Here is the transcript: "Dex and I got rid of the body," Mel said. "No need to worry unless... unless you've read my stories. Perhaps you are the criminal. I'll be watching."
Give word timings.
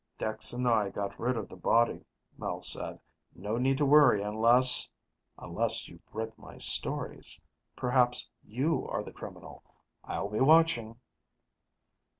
"Dex 0.17 0.51
and 0.51 0.67
I 0.67 0.89
got 0.89 1.19
rid 1.19 1.37
of 1.37 1.47
the 1.47 1.55
body," 1.55 2.05
Mel 2.35 2.63
said. 2.63 2.99
"No 3.35 3.57
need 3.59 3.77
to 3.77 3.85
worry 3.85 4.23
unless... 4.23 4.89
unless 5.37 5.87
you've 5.87 6.01
read 6.11 6.35
my 6.39 6.57
stories. 6.57 7.39
Perhaps 7.75 8.27
you 8.43 8.87
are 8.89 9.03
the 9.03 9.13
criminal. 9.13 9.61
I'll 10.03 10.29
be 10.29 10.39
watching." 10.41 10.99